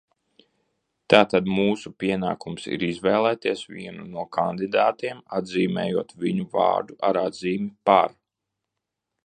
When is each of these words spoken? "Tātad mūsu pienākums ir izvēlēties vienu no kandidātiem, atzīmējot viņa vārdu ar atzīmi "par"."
"Tātad 1.13 1.49
mūsu 1.57 1.91
pienākums 2.03 2.65
ir 2.77 2.85
izvēlēties 2.87 3.61
vienu 3.75 4.07
no 4.15 4.25
kandidātiem, 4.39 5.21
atzīmējot 5.41 6.17
viņa 6.25 6.49
vārdu 6.57 7.01
ar 7.11 7.21
atzīmi 7.25 7.71
"par"." 7.91 8.17